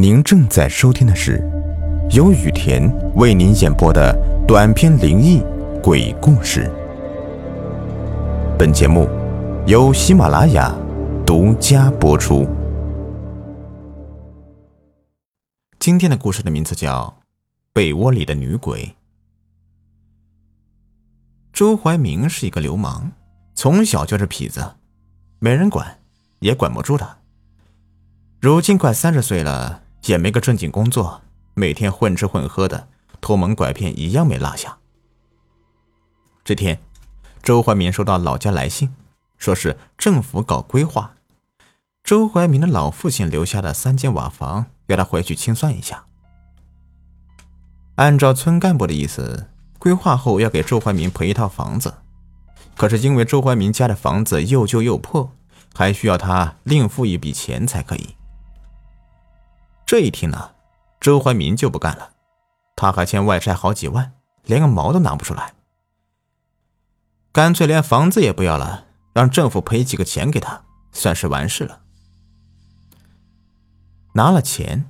[0.00, 1.46] 您正在收听的是
[2.12, 4.16] 由雨田为您演播的
[4.48, 5.42] 短篇灵异
[5.82, 6.70] 鬼故事。
[8.58, 9.06] 本节目
[9.66, 10.74] 由喜马拉雅
[11.26, 12.48] 独家播出。
[15.78, 17.14] 今天的故事的名字叫
[17.74, 18.86] 《被窝里的女鬼》。
[21.52, 23.12] 周怀民是一个流氓，
[23.54, 24.76] 从小就是痞子，
[25.40, 25.98] 没人管，
[26.38, 27.18] 也管不住他。
[28.40, 31.22] 如今快三十岁了，也没个正经工作，
[31.54, 32.88] 每天混吃混喝的，
[33.20, 34.78] 偷蒙拐骗一样没落下。
[36.44, 36.80] 这天，
[37.42, 38.94] 周怀民收到老家来信，
[39.36, 41.14] 说是政府搞规划，
[42.02, 46.06] 周怀民的老父亲留下的三间瓦房，要他回去清算一下。
[47.96, 51.94] 按照村干部的意思，规划后要给周怀民赔一套房子，
[52.74, 55.30] 可是因为周怀民家的房子又旧又破，
[55.74, 58.16] 还需要他另付一笔钱才可以。
[59.90, 60.52] 这一听呢，
[61.00, 62.12] 周怀民就不干了，
[62.76, 64.12] 他还欠外债好几万，
[64.44, 65.54] 连个毛都拿不出来，
[67.32, 71.80] 干脆连房子也不要了，让政府赔几个钱给他，算是完事了。
[74.12, 74.88] 拿了钱，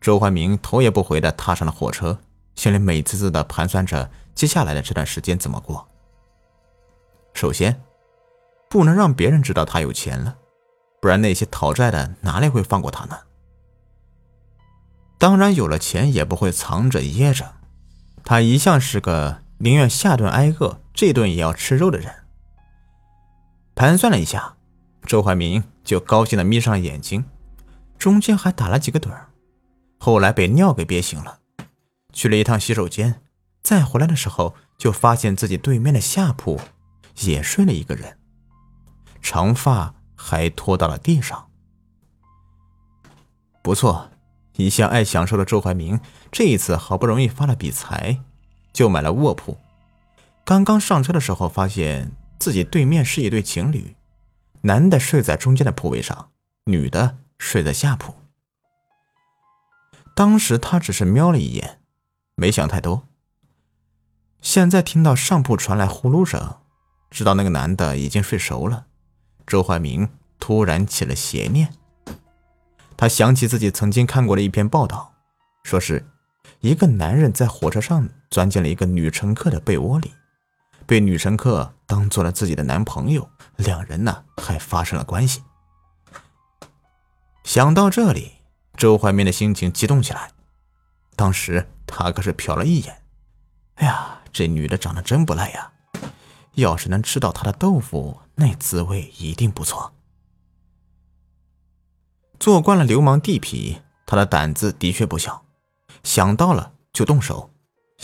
[0.00, 2.18] 周怀民头也不回的踏上了火车，
[2.56, 5.86] 心里美滋滋的盘算着接下来的这段时间怎么过。
[7.34, 7.80] 首先，
[8.68, 10.36] 不能让别人知道他有钱了，
[11.00, 13.16] 不然那些讨债的哪里会放过他呢？
[15.20, 17.56] 当然，有了钱也不会藏着掖着。
[18.24, 22.24] 他一向是个宁愿下顿挨饿，这顿也要吃肉的人。
[23.74, 24.56] 盘算了一下，
[25.04, 27.26] 周怀民就高兴的眯上了眼睛，
[27.98, 29.28] 中间还打了几个盹儿。
[29.98, 31.40] 后来被尿给憋醒了，
[32.14, 33.20] 去了一趟洗手间，
[33.62, 36.58] 再回来的时候就发现自己对面的下铺
[37.18, 38.16] 也睡了一个人，
[39.20, 41.50] 长发还拖到了地上。
[43.62, 44.09] 不错。
[44.60, 45.98] 一向爱享受的周怀民，
[46.30, 48.20] 这一次好不容易发了笔财，
[48.72, 49.56] 就买了卧铺。
[50.44, 53.96] 刚刚上车的时候，发现自己对面是一对情侣，
[54.62, 56.30] 男的睡在中间的铺位上，
[56.64, 58.14] 女的睡在下铺。
[60.14, 61.80] 当时他只是瞄了一眼，
[62.34, 63.06] 没想太多。
[64.40, 66.56] 现在听到上铺传来呼噜声，
[67.10, 68.86] 知道那个男的已经睡熟了。
[69.46, 70.08] 周怀民
[70.38, 71.74] 突然起了邪念。
[73.00, 75.14] 他想起自己曾经看过的一篇报道，
[75.62, 76.06] 说是
[76.60, 80.12] 一个男人在火车上钻进了一个女乘客的被窝里，
[80.84, 85.42] 被女乘客当做了自己的男朋友，两人呢还发生了关系。
[87.42, 88.32] 想到这里，
[88.76, 90.32] 周怀民的心情激动起来。
[91.16, 93.02] 当时他可是瞟了一眼，
[93.76, 95.72] 哎呀，这女的长得真不赖呀！
[96.52, 99.90] 要是能吃到她的豆腐，那滋味一定不错。
[102.40, 105.44] 做惯了流氓地痞，他的胆子的确不小，
[106.02, 107.50] 想到了就动手，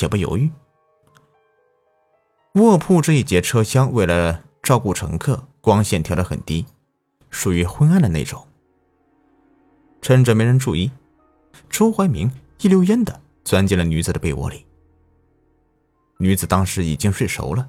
[0.00, 0.50] 也不犹豫。
[2.54, 6.64] 卧铺这一节车厢为了照顾乘客，光线调得很低，
[7.28, 8.48] 属于昏暗的那种。
[10.00, 10.90] 趁着没人注意，
[11.68, 12.30] 周怀民
[12.62, 14.64] 一溜烟的钻进了女子的被窝里。
[16.16, 17.68] 女子当时已经睡熟了，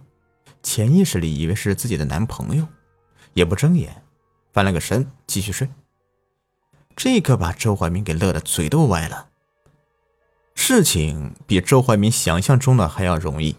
[0.62, 2.66] 潜意识里以为是自己的男朋友，
[3.34, 4.02] 也不睁眼，
[4.54, 5.68] 翻了个身继续睡。
[6.96, 9.28] 这可把周怀民给乐得嘴都歪了。
[10.56, 13.56] 事情比周怀民想象中的还要容易，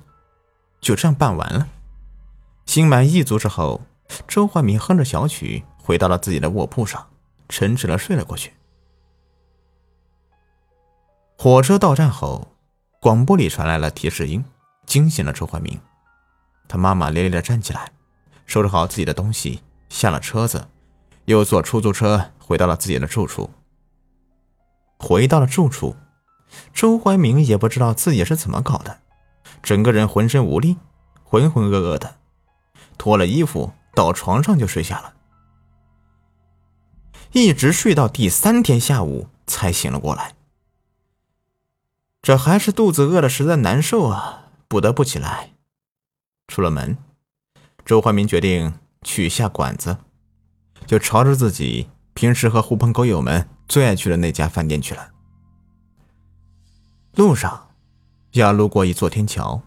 [0.81, 1.69] 就这样办完了。
[2.67, 3.83] 心满意足之后，
[4.27, 7.07] 周怀民哼着小曲回到了自己的卧铺上，
[7.49, 8.53] 沉沉的睡了过去。
[11.37, 12.49] 火车到站后，
[13.01, 14.45] 广播里传来了提示音，
[14.87, 15.79] 惊醒了周怀民。
[16.69, 17.93] 他骂骂咧咧的站起来，
[18.47, 20.69] 收拾好自己的东西，下了车子，
[21.27, 22.31] 又坐出租车。
[22.47, 23.51] 回到了自己的住处。
[24.99, 25.97] 回到了住处，
[26.75, 28.99] 周怀民也不知道自己是怎么搞的，
[29.63, 30.77] 整个人浑身无力，
[31.23, 32.17] 浑浑噩噩的，
[32.99, 35.15] 脱了衣服到床上就睡下了，
[37.33, 40.35] 一直睡到第三天下午才醒了过来。
[42.21, 45.55] 这还是肚子饿的实在难受啊，不得不起来。
[46.47, 46.99] 出了门，
[47.87, 49.97] 周怀民决定去下馆子，
[50.87, 51.89] 就朝着自己。
[52.17, 55.11] 平时和狐朋狗友们最爱去的那家饭店去了。
[57.17, 57.71] 路上，
[58.35, 59.63] 要路过一座天桥，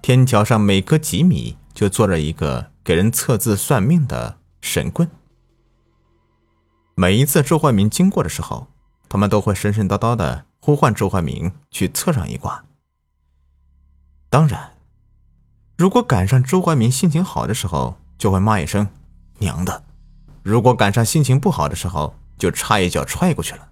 [0.00, 5.10] 天桥上每隔几米就坐着一个给人测字算命的神棍。
[6.94, 8.68] 每一次周怀民经过的时候，
[9.10, 12.64] 他们都会神神叨叨的呼唤周怀民去测上一卦。
[14.30, 14.72] 当然，
[15.76, 18.88] 如果赶上周怀民心情好的时候，就会骂一声
[19.40, 19.84] “娘的”。
[20.42, 23.68] 如果赶上心情不好的时候，就差一脚踹过去了。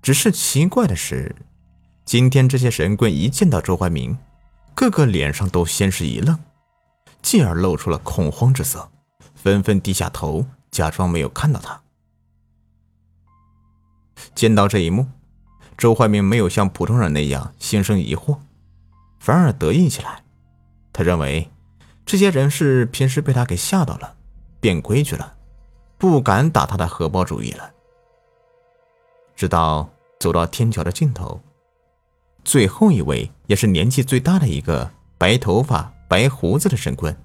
[0.00, 1.34] 只是奇怪的是，
[2.04, 4.16] 今天这些神棍一见到周怀民，
[4.74, 6.38] 个个脸上都先是一愣，
[7.20, 8.90] 继而露出了恐慌之色，
[9.34, 11.82] 纷纷低下头，假装没有看到他。
[14.34, 15.08] 见到这一幕，
[15.76, 18.38] 周怀民没有像普通人那样心生疑惑，
[19.18, 20.22] 反而得意起来。
[20.92, 21.50] 他认为，
[22.06, 24.16] 这些人是平时被他给吓到了，
[24.60, 25.34] 变规矩了，
[25.98, 27.72] 不敢打他的荷包主意了。
[29.34, 31.40] 直到走到天桥的尽头，
[32.44, 37.16] 最后一位也是年纪最大的一个白头发、白胡子的神棍，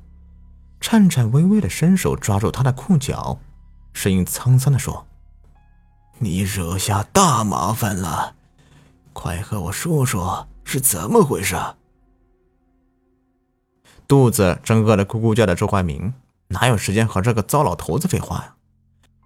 [0.80, 3.38] 颤颤巍巍的伸手抓住他的裤脚，
[3.92, 5.06] 声音沧桑的说
[6.20, 8.36] ：“你惹下大麻烦了，
[9.12, 11.58] 快和我说说是怎么回事。”
[14.08, 16.14] 肚子正饿得咕咕叫的周怀民
[16.48, 18.56] 哪有时间和这个糟老头子废话呀？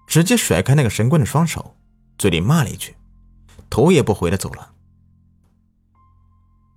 [0.08, 1.76] 直接甩开那个神棍的双手。
[2.18, 2.98] 嘴里骂了一句，
[3.70, 4.74] 头也不回的走了。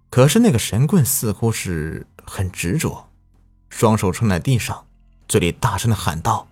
[0.08, 3.08] 可是那个神棍似乎是很执着，
[3.68, 4.86] 双手撑在地上，
[5.26, 6.46] 嘴里大声的喊道：“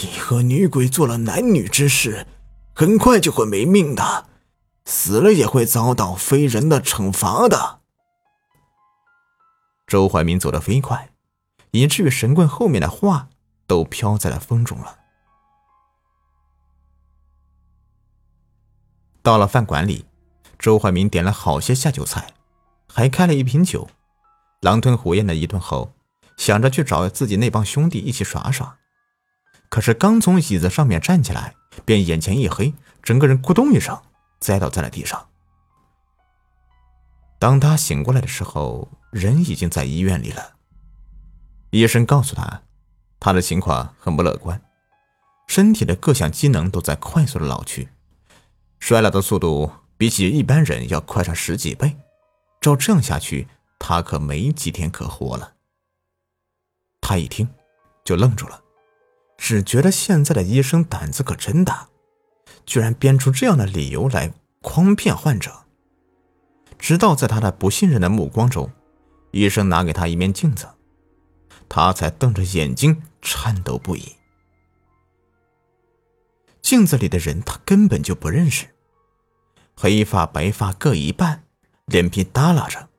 [0.00, 2.26] 你和女鬼做了男女之事，
[2.72, 4.26] 很快就会没命的，
[4.84, 7.80] 死了也会遭到非人的惩罚的。”
[9.88, 11.11] 周怀民走得飞快，
[11.72, 13.28] 以至于神棍后面的话
[13.66, 14.98] 都飘在了风中了。
[19.22, 20.04] 到了饭馆里，
[20.58, 22.34] 周怀民点了好些下酒菜，
[22.88, 23.88] 还开了一瓶酒，
[24.60, 25.92] 狼吞虎咽的一顿后，
[26.36, 28.78] 想着去找自己那帮兄弟一起耍耍。
[29.70, 31.54] 可是刚从椅子上面站起来，
[31.84, 33.98] 便眼前一黑，整个人咕咚一声
[34.40, 35.28] 栽倒在了地上。
[37.38, 40.56] 当他醒过来的时候，人已经在医院里了。
[41.72, 42.64] 医生告诉他，
[43.18, 44.60] 他的情况很不乐观，
[45.46, 47.88] 身体的各项机能都在快速的老去。
[48.78, 51.96] 衰老的速度比起一般人要快上十几倍，
[52.60, 53.48] 照这样下去，
[53.78, 55.54] 他可没几天可活了。
[57.00, 57.48] 他一听，
[58.04, 58.62] 就愣住了，
[59.38, 61.88] 只觉得现在的医生胆子可真大，
[62.66, 64.30] 居然编出这样的理由来
[64.60, 65.50] 诓骗患者。
[66.78, 68.70] 直到在他的不信任的目光中，
[69.30, 70.68] 医生拿给他一面镜子，
[71.74, 74.16] 他才瞪着眼睛颤抖不已。
[76.60, 78.66] 镜子里的人，他根本就不认识。
[79.74, 81.44] 黑发白发各一半，
[81.86, 82.90] 脸皮耷拉着，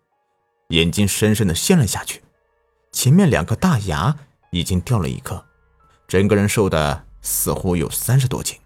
[0.69, 2.23] 眼睛深深的陷了下去，
[2.91, 4.17] 前面两颗大牙
[4.49, 5.45] 已经掉了一颗，
[6.07, 8.59] 整个人瘦的似乎有三十多斤，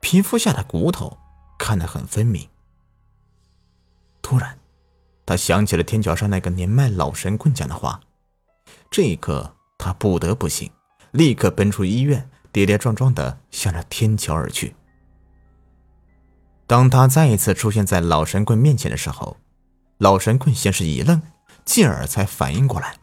[0.00, 1.18] 皮肤下的骨头
[1.58, 2.48] 看得很分明。
[4.22, 4.58] 突然，
[5.26, 8.00] 他想起了天桥上那个年迈老神棍讲的话，
[8.90, 10.70] 这一刻他不得不信，
[11.12, 12.28] 立刻奔出医院。
[12.52, 14.74] 跌跌撞撞的向着天桥而去。
[16.66, 19.36] 当他再一次出现在老神棍面前的时候，
[19.98, 21.20] 老神棍先是一愣，
[21.66, 22.96] 继而才反应过来，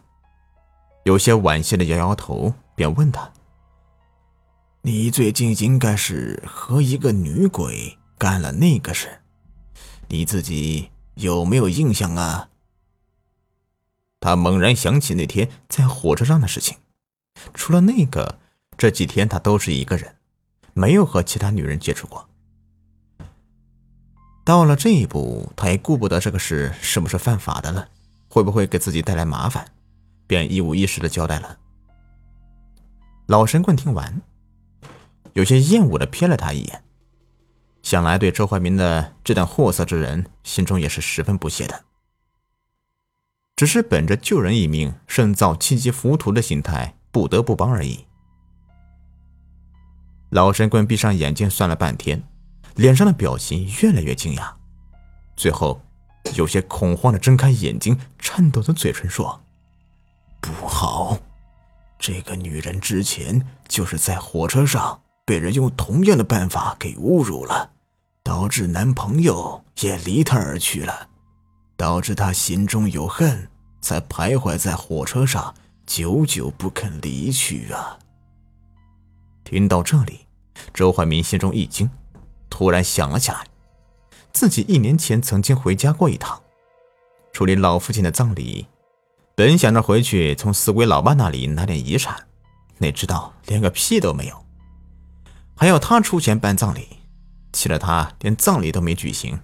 [1.03, 3.31] 有些惋惜的摇摇头，便问他
[4.81, 9.21] ：“你最近应该是和一个女鬼干了那个事，
[10.07, 12.49] 你自己有没有印象啊？”
[14.23, 16.77] 他猛然想起那天在火车上的事情，
[17.53, 18.39] 除了那个。
[18.75, 20.15] 这几天他都是一个人，
[20.73, 22.27] 没有和其他女人接触过。
[24.43, 27.87] 到了这一步，他也顾不得这个事是不是犯法的了，
[28.27, 29.71] 会不会给自己带来麻烦，
[30.25, 31.59] 便一五一十的交代了。
[33.27, 34.21] 老神棍听完，
[35.33, 36.83] 有些厌恶的瞥了他一眼，
[37.83, 41.85] 想来对周怀民的这等货色之人，心中也是十分不屑的，
[43.55, 48.05] 只是本着救人一命胜造七级浮屠的心态，不得不帮而已。
[50.31, 52.23] 老神棍闭上眼睛，算了半天，
[52.75, 54.51] 脸上的表情越来越惊讶，
[55.35, 55.79] 最后
[56.33, 59.43] 有些恐慌的睁开眼睛，颤抖的嘴唇说
[60.41, 61.19] ：“不好，
[61.99, 67.69] 这个女人之前就是在火车上被人用同样的办法给侮辱了，
[68.23, 71.09] 导致男朋友也离她而去了，
[71.83, 73.49] 导致他心中有恨，
[73.81, 75.53] 才徘徊在火车上，
[75.85, 77.99] 久久不肯离去啊。”
[79.43, 80.21] 听到这里。
[80.73, 81.89] 周怀民心中一惊，
[82.49, 83.45] 突然想了起来，
[84.31, 86.41] 自己一年前曾经回家过一趟，
[87.33, 88.65] 处理老父亲的葬礼。
[89.35, 92.15] 本想着回去从死鬼老爸那里拿点遗产，
[92.77, 94.45] 哪知道连个屁都没有，
[95.53, 96.87] 还要他出钱办葬礼，
[97.51, 99.37] 气得他连葬礼都没举行，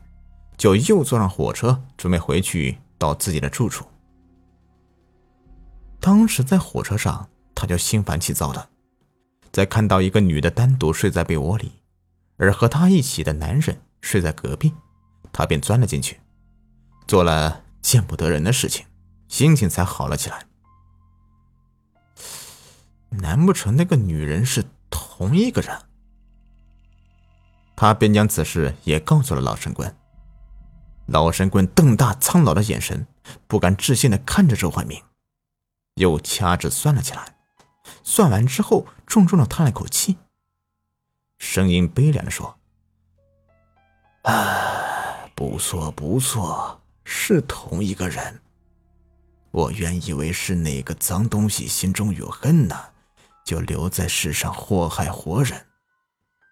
[0.59, 3.85] 就又坐上火车准备回去到自己的住处。
[6.01, 8.69] 当时在火车上，他就心烦气躁的。
[9.53, 11.71] 在看到一个女的单独睡在被窝里，
[12.35, 14.73] 而和他一起的男人睡在隔壁，
[15.31, 16.19] 他便钻了进去，
[17.07, 18.85] 做了见不得人的事情，
[19.29, 20.45] 心情才好了起来。
[23.11, 25.75] 难不成那个女人是同一个人？
[27.77, 29.95] 他便将此事也告诉了老神棍。
[31.11, 33.07] 老神棍瞪大苍老的眼神，
[33.47, 35.01] 不敢置信的看着周怀民，
[35.95, 37.35] 又掐指算了起来。
[38.03, 40.17] 算完之后，重重的叹了口气，
[41.39, 42.59] 声音悲凉的说
[44.23, 48.41] ：“哎，不错不错，是同一个人。
[49.49, 52.75] 我原以为是哪个脏东西心中有恨呢，
[53.43, 55.65] 就留在世上祸害活人。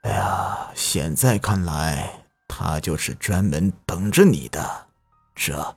[0.02, 2.22] 哎呀，现在看来……”
[2.60, 4.88] 他就是专门等着你的，
[5.36, 5.76] 这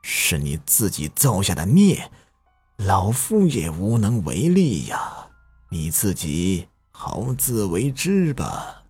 [0.00, 2.08] 是你自己造下的孽，
[2.76, 5.26] 老夫也无能为力呀，
[5.70, 8.84] 你自己好自为之吧。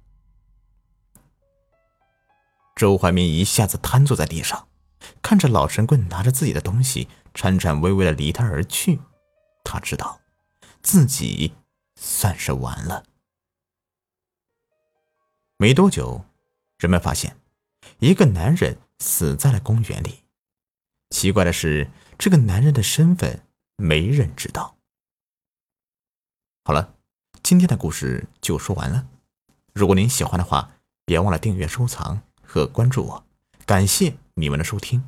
[2.76, 4.68] 周怀民一下子瘫坐在地上，
[5.22, 9.00] 看着老神棍拿着自己的东西，颤颤巍巍的离他而去，
[9.64, 10.20] 他知道
[10.82, 11.54] 自己
[11.98, 13.04] 算是完了。
[15.56, 16.26] 没多久。
[16.80, 17.36] 人们发现，
[17.98, 20.20] 一个男人死在了公园里。
[21.10, 23.42] 奇怪的是，这个男人的身份
[23.76, 24.76] 没人知道。
[26.64, 26.94] 好了，
[27.42, 29.06] 今天的故事就说完了。
[29.74, 30.72] 如果您喜欢的话，
[31.04, 33.24] 别忘了订阅、收藏和关注我。
[33.66, 35.06] 感谢你们的收听。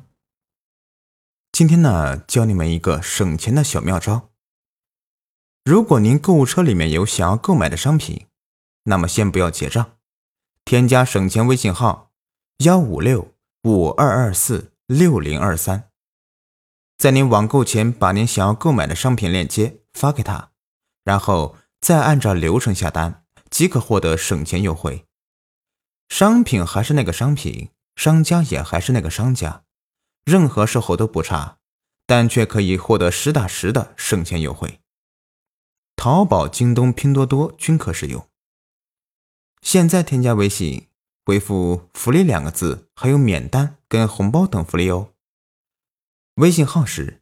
[1.51, 4.29] 今天呢，教你们一个省钱的小妙招。
[5.63, 8.27] 如果您购物车里面有想要购买的商品，
[8.83, 9.97] 那么先不要结账。
[10.65, 12.11] 添加省钱微信号
[12.59, 15.89] 幺五六五二二四六零二三，
[16.97, 20.51] 在您网购前把您想要购买的商品链接发给他，
[21.03, 25.05] 然后再按照流程下单，即可获得省钱优惠。
[26.09, 29.63] 商品还是那个商品，商家也还是那个商家，
[30.23, 31.57] 任何售后都不差，
[32.05, 34.79] 但却可以获得实打实的省钱优惠。
[35.95, 38.27] 淘宝、京东、拼多多均可使用。
[39.63, 40.87] 现在添加微信，
[41.25, 45.13] 回复“福利”两个字，还有免单跟红包等福利哦。
[46.35, 47.21] 微信号是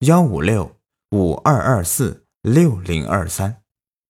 [0.00, 0.76] 幺五六
[1.12, 3.62] 五二二四六零二三。